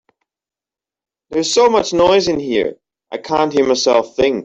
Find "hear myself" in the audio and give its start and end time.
3.53-4.15